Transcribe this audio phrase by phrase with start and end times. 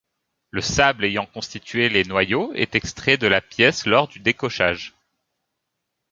[0.49, 4.93] Le sable ayant constitué les noyaux est extrait de la pièce lors du décochage.